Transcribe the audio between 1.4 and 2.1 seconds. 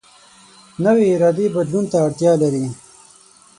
بدلون ته